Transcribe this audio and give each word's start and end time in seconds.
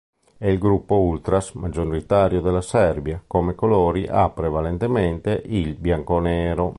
È 0.35 0.47
il 0.47 0.57
gruppo 0.57 0.95
ultras 0.95 1.51
maggioritario 1.53 2.41
della 2.41 2.61
Serbia, 2.63 3.23
come 3.27 3.53
colori 3.53 4.07
ha 4.07 4.27
prevalentemente 4.31 5.43
il 5.45 5.75
bianco-nero. 5.75 6.69